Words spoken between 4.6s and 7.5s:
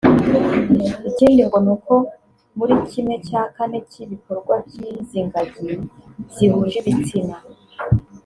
by’izi ngagi zihuje ibitsina